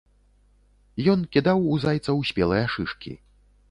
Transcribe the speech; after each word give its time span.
Ён 1.15 1.19
кідаў 1.37 1.59
у 1.77 1.79
зайцаў 1.87 2.27
спелыя 2.31 2.65
шышкі. 2.79 3.19